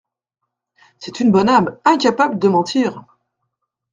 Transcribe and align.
C’est 0.97 1.19
une 1.19 1.29
bonne 1.31 1.47
âme, 1.47 1.77
incapable 1.85 2.39
de 2.39 2.47
mentir! 2.47 3.05